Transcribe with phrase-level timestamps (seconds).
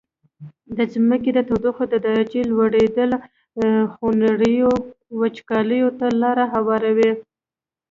[0.77, 3.11] د ځمکي د تودوخي د درجي لوړیدل
[3.93, 4.71] خونړیو
[5.19, 7.11] وچکالیو ته لاره هواروي.